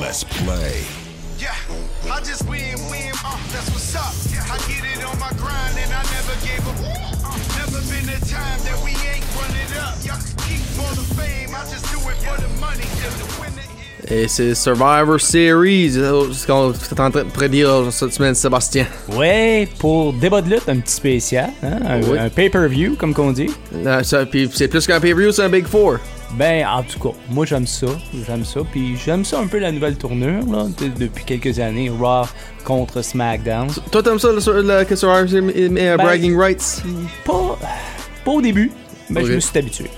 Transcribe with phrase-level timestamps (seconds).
[0.00, 0.84] Let's play.
[1.38, 1.54] Yeah,
[2.10, 4.14] I just win, win, uh, that's what's up.
[4.32, 6.76] Yeah I get it on my grind and I never gave up.
[7.24, 9.96] Uh, never been a time that we ain't run it up.
[10.04, 12.84] Y'all keep for the fame, I just do it for the money.
[13.02, 13.61] Just to win it.
[14.10, 18.86] Et c'est Survivor Series, euh, ce qu'on est en train de prédire cette semaine, Sébastien.
[19.16, 22.18] Ouais, pour débat de lutte, un petit spécial, hein, un, Oui.
[22.18, 23.48] un pay-per-view, comme qu'on dit.
[23.86, 25.98] Euh, ça, puis c'est plus qu'un pay-per-view, c'est un Big Four.
[26.36, 27.86] Ben, en tout cas, moi j'aime ça,
[28.26, 31.90] j'aime ça, puis j'aime ça un peu la nouvelle tournure, là, de- depuis quelques années,
[31.90, 32.24] Raw
[32.64, 33.68] contre SmackDown.
[33.90, 36.82] Toi, t'aimes ça, le, le, que Survivor Series euh, Ben- Bragging Rights?
[37.24, 37.58] Pas,
[38.24, 38.72] pas au début,
[39.10, 39.90] mais je me suis habitué.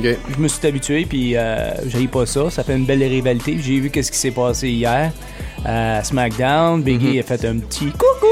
[0.00, 2.50] Je me suis habitué, puis euh, j'ai pas ça.
[2.50, 3.58] Ça fait une belle rivalité.
[3.62, 5.12] J'ai vu qu'est-ce qui s'est passé hier
[5.64, 6.82] à SmackDown.
[6.82, 8.26] Biggie a fait un petit coucou.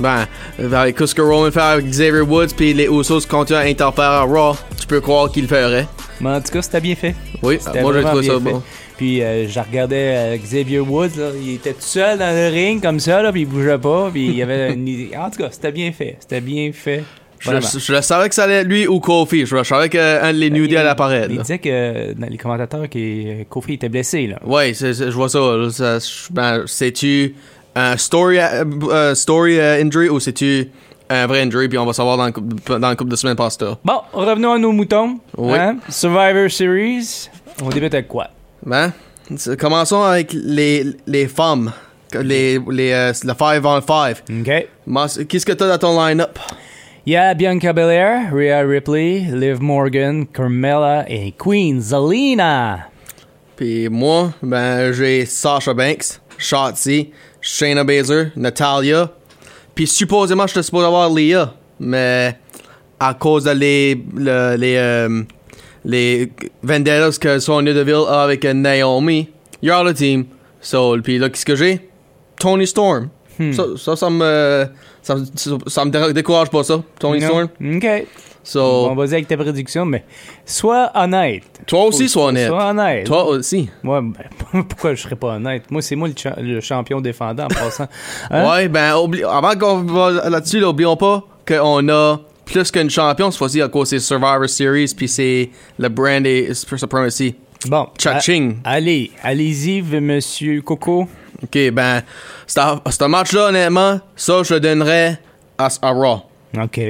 [0.00, 0.26] Ben,
[0.58, 4.22] avec ce que Roman fait avec Xavier Woods, puis les Usos continuent à interférer à
[4.22, 5.86] Raw, tu peux croire qu'il le ferait.
[6.20, 7.14] Mais en tout cas, c'était bien fait.
[7.42, 8.40] Oui, moi j'ai trouvé ça fait.
[8.40, 8.62] bon.
[8.96, 12.80] Puis euh, je regardais euh, Xavier Woods, là, il était tout seul dans le ring
[12.80, 15.08] comme ça, là, puis il bougeait pas, puis il y avait une...
[15.16, 16.16] En tout cas, c'était bien fait.
[16.20, 17.02] C'était bien fait.
[17.44, 19.46] Je, savais que ça allait être lui ou Kofi.
[19.46, 21.28] Je, je savais qu'un de les New Day allait apparaître.
[21.30, 24.38] Il disait que dans les commentateurs que Kofi était blessé, là.
[24.44, 25.40] Ouais, je vois ça.
[26.30, 27.34] ben, c'est-tu
[27.76, 30.70] un story, euh, euh, story euh, injury ou c'est-tu
[31.10, 31.68] un vrai injury?
[31.68, 33.78] Puis on va savoir dans le dans le couple de semaines ça.
[33.84, 35.18] Bon, revenons à nos moutons.
[35.36, 35.58] Oui.
[35.58, 35.78] Hein?
[35.88, 37.28] Survivor Series.
[37.62, 38.28] On débute avec quoi?
[38.64, 38.92] Ben,
[39.58, 41.72] commençons avec les, les femmes.
[42.12, 44.22] Les, les, euh, le 5 on 5.
[44.30, 45.26] OK.
[45.26, 46.38] Qu'est-ce que t'as dans ton line-up?
[47.06, 52.88] Il y a Bianca Belair, Rhea Ripley, Liv Morgan, Carmella et Queen Zelina.
[53.56, 59.10] Puis moi, ben, j'ai Sasha Banks, Shotzi, Shayna Baszler, Natalia.
[59.74, 61.52] Puis supposément, je te supposé avoir Leah.
[61.78, 62.36] Mais
[62.98, 65.22] à cause de les, le- les, euh,
[65.84, 66.32] les
[66.62, 69.28] vendettas que Sonya Deville a avec Naomi,
[69.60, 70.24] you're out of team.
[70.62, 71.90] So, puis là, qu'est-ce que j'ai?
[72.38, 73.10] Tony Storm.
[73.52, 74.66] Ça, ça, ça me,
[75.02, 77.20] ça, me- ça, ça me dé- décourage pas ça, Tony?
[77.20, 77.48] Storm.
[77.76, 77.86] OK.
[78.46, 78.60] So,
[78.90, 80.04] On va dire avec tes prédictions, mais
[80.44, 81.44] sois honnête.
[81.66, 82.48] toi aussi, sois honnête.
[82.48, 83.06] Sois honnête.
[83.06, 83.70] Toi aussi.
[83.82, 85.70] Ouais, ben, pourquoi je serais pas honnête?
[85.70, 87.88] Moi, c'est moi le, cha- le champion défendant en passant.
[88.30, 88.50] Hein?
[88.50, 88.92] Ouais, ben,
[89.30, 93.68] avant qu'on va là-dessus, là, oublions pas qu'on a plus qu'une champion cette fois-ci à
[93.68, 95.48] cause c'est Survivor Series, puis c'est
[95.78, 97.36] le brand et Supremacy.
[97.66, 97.86] Bon.
[97.98, 98.58] Cha-ching.
[98.64, 101.08] Allez, allez-y, monsieur Coco.
[101.44, 102.02] Ok, ben,
[102.56, 105.18] un un match-là, honnêtement, ça, je le donnerais
[105.58, 106.22] à, à Raw.
[106.62, 106.80] OK.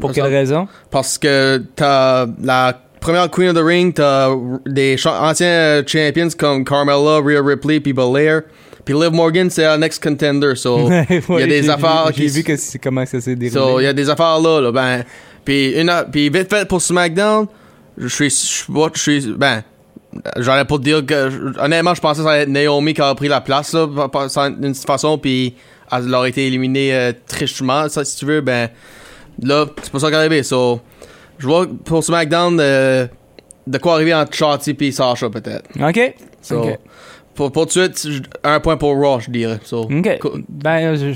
[0.00, 0.68] Pour Ça- quelle raison?
[0.90, 4.30] Parce que t'as la première Queen of the Ring, t'as
[4.66, 8.42] des anciens champions comme Carmella, Rhea Ripley, puis Belair.
[8.84, 12.22] Puis Liv Morgan, c'est la next contender, so il y a des affaires vu- qui
[12.22, 13.60] J'ai vu que c'est- comment ça s'est déroulé.
[13.60, 15.04] So, il y a des affaires là, là, ben.
[15.44, 17.46] Puis, une, puis vite fait pour SmackDown,
[17.96, 19.62] je suis, je suis, ben,
[20.38, 23.28] j'allais pas dire que, honnêtement, je pensais que ça allait être Naomi qui a pris
[23.28, 23.86] la place, là,
[24.50, 25.54] d'une façon, puis
[25.90, 28.68] elle aurait été éliminée euh, trichement, ça, si tu veux, ben,
[29.42, 30.80] là, c'est pas ça est arrivé, so,
[31.38, 33.06] je vois pour SmackDown, euh,
[33.66, 35.68] de quoi arriver entre Shotzi puis Sasha, peut-être.
[35.80, 36.14] OK.
[36.40, 36.78] So, OK.
[37.34, 39.82] pour, pour tout de suite, un point pour Raw, je dirais, so.
[39.82, 40.20] OK.
[40.48, 41.14] Ben,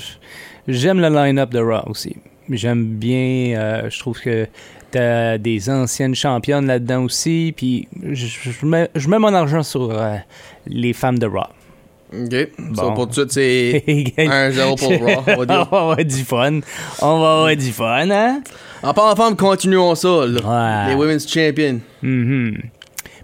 [0.69, 2.17] j'aime le line-up de Raw aussi.
[2.49, 4.47] J'aime bien, euh, je trouve que
[4.97, 9.91] t'as des anciennes championnes là-dedans aussi, puis je, je mets, je mets mon argent sur
[9.91, 10.17] euh,
[10.67, 11.45] les femmes de Raw.
[12.13, 12.49] Ok.
[12.59, 12.95] Bon.
[12.95, 13.85] pour tout de suite, c'est
[14.17, 15.65] 1-0 pour Raw, on va on dire.
[15.71, 16.61] va avoir du fun.
[17.03, 18.43] On va avoir du fun, hein?
[18.83, 20.85] En parlant de femmes, continuons ça, là.
[20.87, 20.91] Ouais.
[20.91, 21.81] Les Women's Champions.
[22.03, 22.59] Mhm.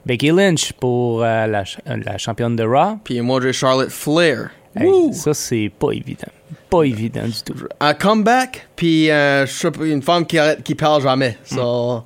[0.04, 2.96] Becky Lynch pour euh, la, ch- euh, la championne de Raw.
[3.04, 4.50] Puis moi, j'ai Charlotte Flair.
[4.74, 6.32] Hey, ça, c'est pas évident.
[6.72, 7.54] Pas évident du tout.
[7.80, 11.36] Un comeback, puis euh, je une femme qui, arrête, qui parle jamais.
[11.44, 12.02] So,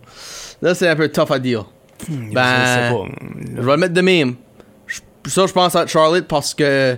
[0.60, 1.66] là, c'est un peu tough à dire.
[2.00, 3.04] Je sais Ben, pas.
[3.56, 4.34] je vais le mettre de même.
[4.86, 5.00] Je-
[5.30, 6.96] Ça, je pense à Charlotte parce que.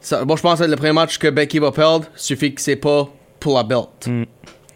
[0.00, 2.76] Ça, moi, je pense que le premier match que Becky va perdre, suffit que c'est
[2.76, 3.06] pas
[3.38, 4.08] pour la belt.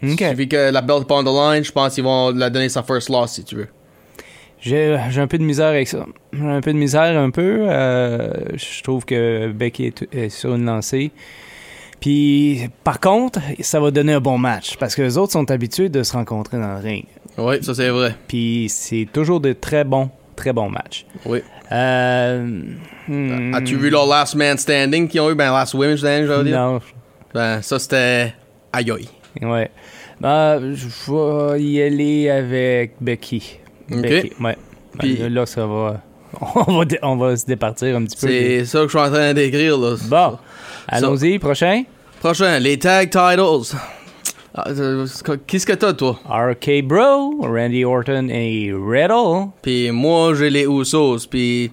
[0.03, 0.19] OK.
[0.19, 2.83] Suffit que la belt pas on the line, je pense qu'ils vont la donner sa
[2.83, 3.67] first loss si tu veux.
[4.59, 6.05] J'ai j'ai un peu de misère avec ça.
[6.33, 7.65] J'ai un peu de misère, un peu.
[7.69, 11.11] Euh, je trouve que Becky est, est sur une lancée.
[11.99, 15.89] Puis, par contre, ça va donner un bon match parce que les autres sont habitués
[15.89, 17.05] de se rencontrer dans le ring.
[17.37, 18.15] Oui, ça c'est vrai.
[18.27, 21.05] Puis, c'est toujours de très bons, très bons matchs.
[21.25, 21.39] Oui.
[21.71, 22.47] Euh,
[23.07, 25.35] hmm, As-tu vu leur last man standing qu'ils ont eu?
[25.35, 26.57] Ben, last women standing, je veux dire.
[26.59, 26.79] Non,
[27.33, 28.33] Ben, ça c'était.
[28.71, 29.09] Aïe aïe.
[29.41, 29.71] ouais.
[30.21, 33.57] Ben, je vais y aller avec Becky.
[33.91, 34.01] Ok.
[34.01, 34.55] Becky, ouais.
[34.95, 36.01] Ben, Puis- là, là, ça va.
[36.67, 38.27] On va, on va se départir un petit peu.
[38.27, 39.95] C'est ça que je suis en train d'écrire, là.
[40.09, 40.37] Bon,
[40.87, 41.83] allons-y, prochain.
[42.19, 43.75] Prochain, les tag titles.
[44.57, 45.05] Ah, euh,
[45.45, 46.17] Qu'est-ce que t'as, toi?
[46.29, 49.49] RK Bro, Randy Orton et Riddle.
[49.61, 51.71] Puis moi, j'ai les Usos, puis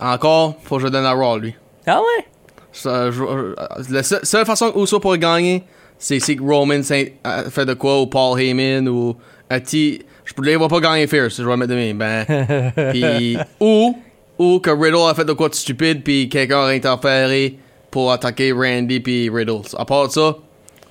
[0.00, 1.54] encore, faut que je donne à Raw, lui.
[1.86, 2.24] Ah ouais?
[2.72, 3.54] Ça, je- euh,
[3.90, 5.62] la seule, seule façon où ça pourrait gagner,
[5.98, 9.16] c'est si que Roman Saint- a fait de quoi, ou Paul Heyman, ou
[9.48, 10.02] Ati.
[10.26, 11.96] Je ne les vois pas gagner Fierce, je vais mettre de même.
[11.96, 13.96] Ben, puis, ou,
[14.38, 17.56] ou que Riddle a fait de quoi de stupide, puis quelqu'un a interféré
[17.90, 19.62] pour attaquer Randy puis Riddle.
[19.76, 20.36] À part ça,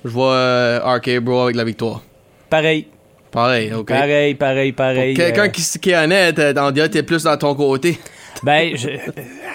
[0.03, 2.01] je vois euh, RK Bro avec la victoire.
[2.50, 2.88] Pareil.
[3.31, 3.88] Pareil, ok.
[3.88, 5.13] Pareil, pareil, pareil.
[5.13, 8.00] Quelqu'un euh, qui, qui est honnête, euh, on dirait que t'es plus dans ton côté.
[8.44, 8.89] Ben, je...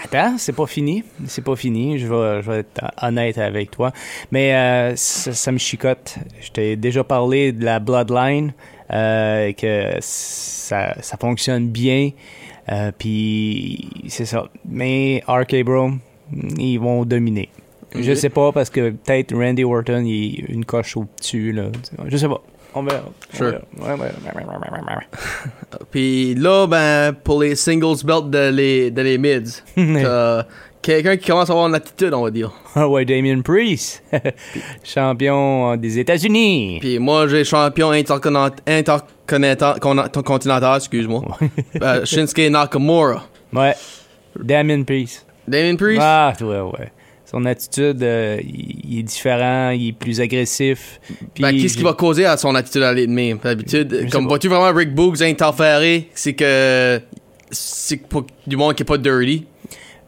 [0.04, 1.04] attends, c'est pas fini.
[1.26, 1.98] C'est pas fini.
[1.98, 3.92] Je vais, je vais être honnête avec toi.
[4.31, 6.16] Mais euh, ça, ça me chicote.
[6.40, 8.52] Je t'ai déjà parlé de la Bloodline,
[8.92, 12.10] euh, que ça, ça fonctionne bien.
[12.70, 14.48] Euh, Puis c'est ça.
[14.69, 15.92] Mais RK Bro,
[16.59, 17.49] ils vont dominer.
[17.99, 21.53] Je sais pas parce que peut-être Randy Orton il est une coche au-dessus.
[21.53, 21.65] Là.
[22.06, 22.41] Je sais pas.
[22.73, 23.03] On verra.
[23.32, 23.61] Sure.
[23.81, 24.11] Ouais, ouais.
[25.91, 30.44] Puis là, ben, pour les singles belts de les, de les mids, t'as
[30.81, 32.53] quelqu'un qui commence à avoir une attitude, on va dire.
[32.76, 34.05] Ah ouais, Damien Priest,
[34.85, 36.79] champion des États-Unis.
[36.81, 41.23] Puis moi, j'ai champion interconnant- interconnecta- con- continental, excuse-moi.
[41.83, 43.25] Euh, Shinsuke Nakamura.
[43.53, 43.75] Ouais,
[44.38, 45.26] Damien Priest.
[45.50, 46.00] Damien Priest?
[46.02, 46.93] Ah, ouais, ouais.
[47.26, 51.00] Son attitude, euh, il, est différent, il est plus agressif.
[51.38, 53.38] Ben, qu'est-ce qui va causer à son attitude à même?
[53.38, 57.00] D'habitude, comme vois-tu vraiment Rick Boogs interférer, c'est que
[57.52, 59.47] c'est pour du monde qui est pas dirty.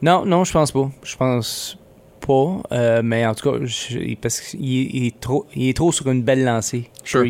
[0.00, 0.90] Non, non, je pense pas.
[1.04, 1.78] Je pense
[2.26, 2.62] pas.
[2.72, 5.92] euh, mais en tout cas, je- parce qu'il est, il est trop, il est trop
[5.92, 6.90] sur une belle lancée.
[7.04, 7.24] Sure.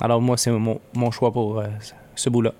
[0.00, 1.66] Alors moi, c'est mon, mon choix pour euh,
[2.14, 2.52] ce bout-là.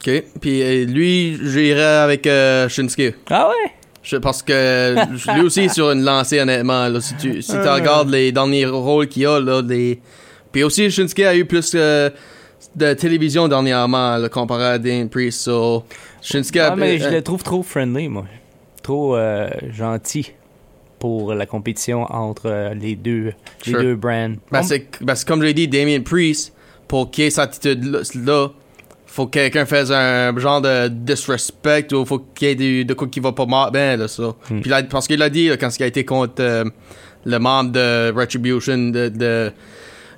[0.00, 0.22] OK.
[0.40, 3.14] Puis lui, j'irais avec euh, Shinsuke.
[3.30, 3.72] Ah ouais?
[4.02, 4.94] Je- parce que
[5.34, 6.88] lui aussi est sur une lancée, honnêtement.
[6.88, 10.00] Là, si tu, si regardes les derniers rôles qu'il a, là, les...
[10.50, 12.10] Puis aussi, Shinsuke a eu plus euh,
[12.74, 15.42] de télévision dernièrement, là, comparé à Dane Priest.
[15.42, 15.84] So,
[16.20, 16.72] Shinsuke a...
[16.72, 18.24] Ah, mais je euh, le trouve trop friendly, moi.
[18.82, 20.32] Trop euh, gentil
[20.98, 23.32] pour la compétition entre euh, les deux,
[23.62, 23.78] Sure.
[23.78, 24.34] les deux brands.
[24.50, 26.52] ben, c'est ben, c'est comme j'ai dit, Damien Priest,
[26.88, 28.48] pour qu'il ait cette attitude-là,
[29.12, 32.94] faut que quelqu'un fasse un genre de disrespect ou faut qu'il y ait du- de
[32.94, 34.34] quoi qui va pas mal bien, là, ça.
[34.50, 34.60] Hmm.
[34.60, 36.64] Puis là, parce qu'il l'a dit, là, quand il a été contre euh,
[37.26, 39.08] le membre de Retribution, de...
[39.08, 39.52] de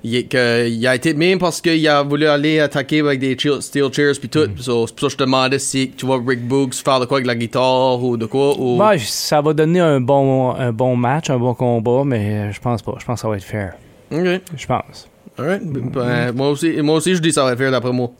[0.03, 3.35] il, est- que, il a été même parce qu'il a voulu aller attaquer avec des
[3.59, 4.47] steel chairs puis tout.
[4.57, 7.05] So, c'est pour ça que je te demandais si tu vois Rick Boogs faire de
[7.05, 8.53] quoi avec la guitare ou de quoi.
[8.57, 8.79] Ou...
[8.99, 12.93] Ça va donner un bon, un bon match, un bon combat, mais je pense pas.
[12.99, 13.73] Je pense que ça va être fair.
[14.11, 14.41] Ok.
[14.55, 15.09] Je pense.
[15.37, 15.63] Alright.
[15.65, 18.11] Ben, moi, aussi, moi aussi, je dis ça va faire d'après moi.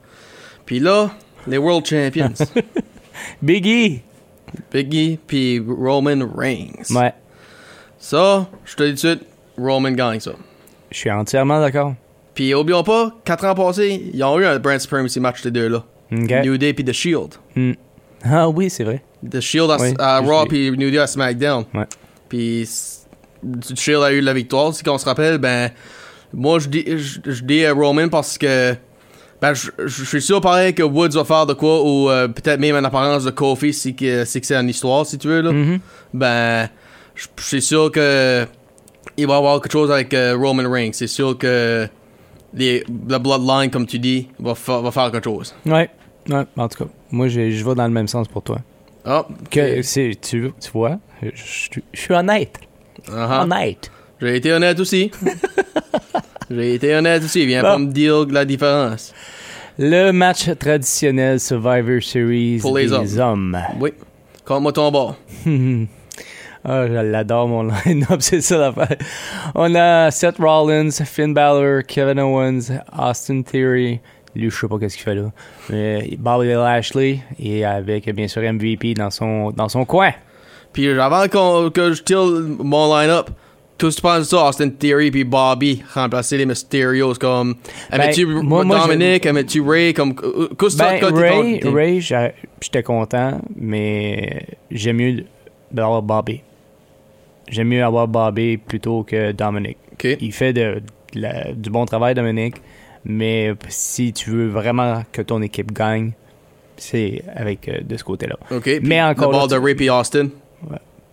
[0.66, 1.12] Puis là,
[1.48, 2.34] les World Champions.
[3.42, 4.02] Biggie!
[4.72, 6.90] Biggie puis Roman Reigns.
[6.92, 7.14] Ouais,
[8.00, 9.22] Ça, je te dis tout de suite,
[9.58, 10.32] Roman gagne ça.
[10.92, 11.94] je suis entièrement d'accord.
[12.34, 15.68] Puis oublions pas, 4 ans passés, ils ont eu un Brand Supremacy match les deux
[15.70, 15.84] là.
[16.12, 16.32] OK.
[16.44, 17.36] New Day puis The Shield.
[17.56, 17.74] Hmm.
[18.24, 19.02] Ah oui, c'est vrai.
[19.30, 21.66] The Shield à, Oui, à je Raw puis New Day à SmackDown.
[21.74, 21.86] Ouais.
[22.30, 22.68] Puis
[23.44, 24.74] The Shield a eu la victoire.
[24.74, 25.72] Si on se rappelle, ben
[26.34, 28.76] moi je dis je, je dis à Roman parce que
[29.46, 32.60] ben je, je suis sûr pareil que Woods va faire de quoi ou euh, peut-être
[32.60, 35.52] même en apparence de Kofi si que c'est une histoire si tu veux là.
[35.52, 35.80] Mhm.
[36.14, 36.70] Ben
[37.16, 38.46] je je suis sûr que
[39.18, 40.92] il va y avoir quelque chose avec euh, Roman Reigns.
[40.94, 41.88] C'est sûr que
[42.54, 45.54] les, la Bloodline comme tu dis va, fa- va faire quelque chose.
[45.66, 45.90] Ouais.
[46.30, 46.44] ouais.
[46.58, 48.58] En tout cas, moi, je, vais dans le même sens pour toi.
[49.06, 52.58] Ah, Que, c'est, tu, tu vois, je, suis honnête.
[53.12, 53.90] ah, Honnête.
[54.20, 55.12] J'ai été honnête aussi.
[56.50, 57.46] J'ai été honnête aussi.
[57.46, 57.68] Viens Bon.
[57.70, 59.14] pas me dire la différence.
[59.78, 63.58] Le match traditionnel Survivor Series Pour les des hommes.
[63.80, 63.92] Oui.
[64.46, 65.16] Compte-moi ton bord.
[66.68, 68.98] Ah, je l'adore, mon line-up, c'est ça l'affaire.
[69.54, 74.00] On a Seth Rollins, Finn Balor, Kevin Owens, Austin Theory.
[74.36, 75.32] Lui, je sais pas qu'est-ce qu'il fait là.
[75.70, 80.12] Mais Bobby Lashley et avec, bien sûr, MVP dans son, dans son coin.
[80.74, 83.30] Puis avant qu'on- que je tire mon line-up,
[83.78, 83.92] tout de
[84.24, 87.56] ça, Austin Theory puis Bobby, remplacer les Mysterios comme...
[87.92, 90.16] Aimais-tu Ben, moi- moi, Dominic, aimais-tu Ray, comme...
[90.16, 92.00] Qu'est-ce que Ben, t'as- t'es Ray?
[92.00, 92.02] Ray
[92.62, 95.26] j'étais content, mais j'aime mieux
[95.72, 96.42] d'avoir Bobby.
[97.50, 99.78] J'aime mieux avoir Bobby plutôt que Dominic.
[99.94, 100.82] Ok, Il fait de,
[101.14, 102.56] de la- du bon travail, Dominic,
[103.04, 106.12] mais si tu veux vraiment que ton équipe gagne,
[106.78, 108.36] c'est avec euh, de ce côté-là.
[108.52, 108.64] ok.
[108.64, 110.30] Puis Mais encore Le bord de Ray puis Austin?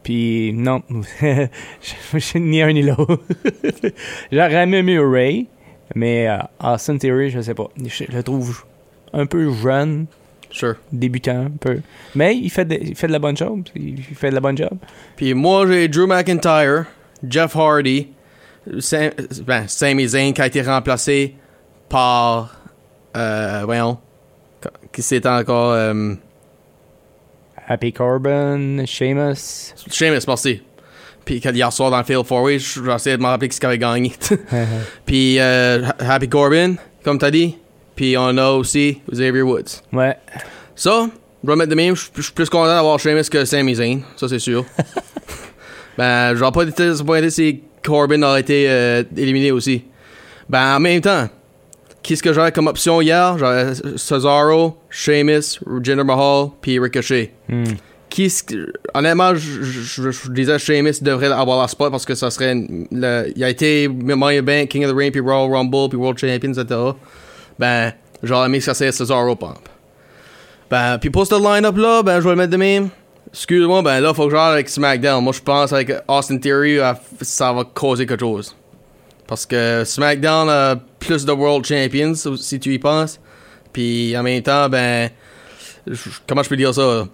[0.02, 0.82] Puis non,
[1.21, 3.21] je, je- ni un ni l'autre.
[4.32, 5.47] J'aurais aimé mieux Ray,
[5.94, 7.68] mais euh, Austin Theory, je sais pas.
[7.85, 8.64] Je le trouve
[9.12, 10.06] un peu jeune,
[10.50, 10.75] Sure.
[10.92, 11.80] débutant un peu.
[12.14, 13.62] Mais il fait de, il fait de la bonne job.
[13.76, 14.76] Il fait de la bonne job.
[15.16, 16.87] Puis moi, j'ai Drew McIntyre,
[17.26, 18.09] Jeff Hardy,
[18.80, 19.11] Sam,
[19.47, 21.35] ben, Sami Zayn qui a été remplacé
[21.88, 22.61] par...
[23.16, 23.99] Euh, voyons.
[24.92, 25.73] Qui c'est encore...
[25.73, 26.14] euh,
[27.73, 29.73] Happy Corbin, Sheamus.
[29.91, 30.61] Sheamus, merci.
[31.25, 34.12] Puis hier soir dans le Fail 4 Way, j'essayais de me rappeler qui avait gagné.
[35.07, 37.57] Puis euh, Ha- Happy Corbin, comme t'as dit.
[37.97, 39.81] Puis on a aussi Xavier Woods.
[39.95, 40.17] ouais.
[40.76, 41.09] Ça,
[41.43, 44.00] je vais mettre de même, je je suis plus content d'avoir Sheamus que Sami Zayn,
[44.17, 44.67] ça c'est sûr.
[45.97, 49.83] ben, j'aurais pas été disappointé si Corbin aurait été euh, éliminé aussi.
[50.47, 51.26] Ben, en même temps,
[52.02, 53.37] qu'est-ce que j'aurais comme option hier?
[53.38, 57.32] J'aurais Cesaro, Sheamus, Jinder Mahal, puis Ricochet.
[57.49, 57.64] Hmm.
[58.11, 62.14] Qu'est-ce que- honnêtement, je, je, je- je disais Sheamus devrait avoir la spot parce que
[62.14, 62.54] ça serait.
[62.90, 66.18] Le, il a été Money Bank, King of the Ring, puis Royal Rumble, puis World
[66.18, 66.80] Champion, etc.
[67.59, 67.92] Ben,
[68.23, 69.61] j'aurais aimé que ça soit Cesaro Pump.
[70.71, 72.88] Ben, puis pour ce line-up là, ben, je vais le mettre de même.
[73.32, 75.25] Excuse-moi, ben là, faut que j'aille avec SmackDown.
[75.25, 76.92] Moi, je pense avec Austin Theory, euh,
[77.23, 78.54] ça va causer quelque chose.
[79.26, 83.21] Parce que SmackDown a plus de World Champions, si tu y penses.
[83.73, 85.11] Puis en même temps, ben,
[86.26, 87.07] comment je peux dire ça?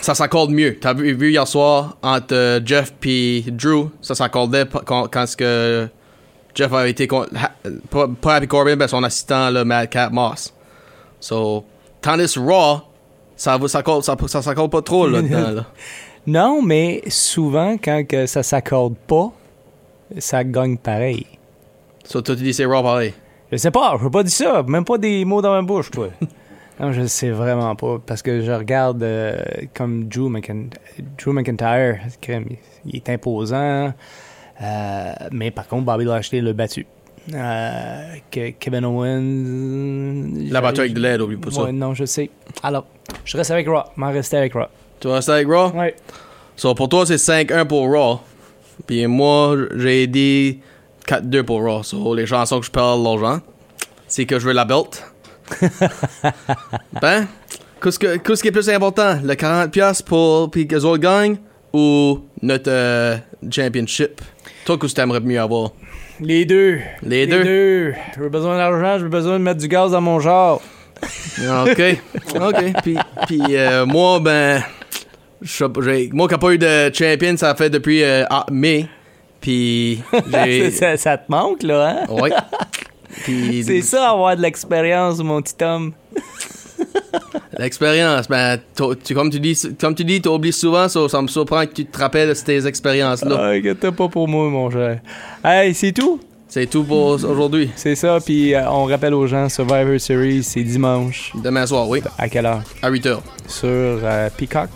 [0.00, 0.78] Ça s'accorde mieux.
[0.80, 5.36] T'as vu, vu hier soir entre euh, Jeff puis Drew, ça s'accordait quand, quand ce
[5.36, 5.88] que
[6.54, 7.30] Jeff a été contre,
[7.90, 10.54] pas, Happy Corbin, mais son assistant, le Madcap Moss.
[11.20, 11.64] So,
[12.00, 12.80] tandis Raw,
[13.36, 15.20] ça ça s'accorde ça, ça s'accorde pas trop là.
[16.24, 19.32] Non, mais souvent, quand que ça s'accorde pas,
[20.18, 21.26] ça gagne pareil.
[22.04, 23.14] So, toi, tu dis c'est Raw pareil.
[23.50, 25.90] Je sais pas, je veux pas dire ça, même pas des mots dans ma bouche,
[25.90, 26.08] toi.
[26.80, 29.36] non, je sais vraiment pas, parce que je regarde euh,
[29.74, 30.70] comme Drew, McIn-
[31.22, 31.98] Drew McIntyre,
[32.86, 33.92] il est imposant,
[34.62, 36.86] euh, mais par contre, Bobby Lashley l'a battu.
[37.32, 38.14] Euh,
[38.58, 40.50] Kevin Owens...
[40.50, 41.64] La battu avec de l'aide, oublie pas ça.
[41.64, 42.30] Ouais, non, je sais.
[42.62, 42.86] Alors,
[43.24, 44.64] je reste avec Raw, m'en rester avec Raw.
[44.98, 45.70] Tu restes avec Raw?
[45.70, 45.94] Ouais.
[46.56, 48.20] So, pour toi, c'est 5-1 pour Raw.
[48.86, 50.60] Puis moi, j'ai dit
[51.06, 51.82] 4-2 pour Raw.
[51.82, 53.40] So, les chansons que je parle gens,
[54.06, 55.04] c'est que je veux la belt.
[57.00, 57.26] ben,
[57.82, 59.18] qu'est-ce que- qu'est-ce qui est plus important?
[59.22, 61.36] Le 40$ pour puis que les autres gagnent
[61.72, 63.16] ou notre euh,
[63.50, 64.20] championship?
[64.64, 65.70] Toi, qu'est-ce que t'aimerais mieux avoir?
[66.20, 66.78] Les deux.
[67.02, 67.94] Les deux?
[68.16, 70.60] J'ai besoin d'argent, j'ai besoin de mettre du gaz dans mon genre.
[71.66, 71.82] OK.
[72.36, 72.64] OK.
[72.82, 72.96] Puis,
[73.26, 75.31] puis euh, moi, ben, je sais pas, j'ai-
[76.12, 78.86] moi qui n'ai pas eu de champion, ça fait depuis euh, ah, mai.
[79.40, 80.00] Puis,
[80.72, 82.12] ça, ça te manque, là, hein?
[82.12, 82.30] Ouais.
[83.24, 85.92] Puis C'est ça, avoir de l'expérience, mon petit homme.
[87.58, 88.58] l'expérience, ben,
[89.04, 91.84] tu, comme tu dis, comme tu dis, t'oublies souvent, ça, ça me surprend que tu
[91.84, 93.36] te rappelles de ces expériences-là.
[93.38, 95.00] Ah, inquiète pas pour moi, mon cher.
[95.44, 96.20] Hey, c'est tout?
[96.48, 97.70] C'est tout pour aujourd'hui.
[97.76, 101.32] C'est ça, puis euh, on rappelle aux gens, Survivor Series, c'est dimanche.
[101.42, 102.62] Demain soir, oui, À quelle heure?
[102.82, 103.18] à 8h.
[103.46, 104.68] Sur euh, Peacock.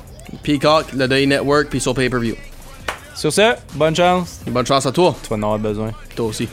[0.42, 2.34] Peacock, le Day Network, puis sur pay-per-view.
[3.14, 4.40] Sur ce, bonne chance.
[4.46, 5.92] Bonne chance à toi, Tu vas en avoir besoin.
[6.14, 6.48] toi aussi.